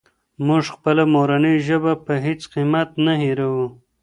موږ 0.45 0.63
خپله 0.75 1.03
مورنۍ 1.13 1.55
ژبه 1.67 1.93
په 2.05 2.13
هېڅ 2.25 2.41
قیمت 2.53 2.89
نه 3.05 3.13
هېروو. 3.21 3.65